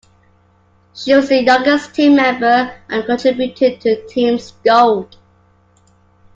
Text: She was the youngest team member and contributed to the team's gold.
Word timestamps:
She 0.95 1.13
was 1.13 1.29
the 1.29 1.43
youngest 1.43 1.93
team 1.93 2.15
member 2.15 2.75
and 2.89 3.05
contributed 3.05 3.81
to 3.81 3.89
the 4.01 4.07
team's 4.07 4.49
gold. 4.65 5.15